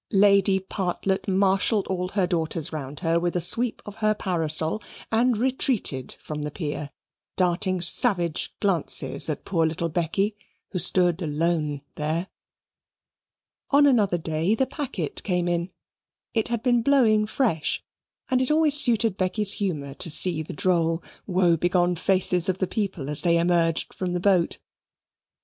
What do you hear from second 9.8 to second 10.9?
Becky who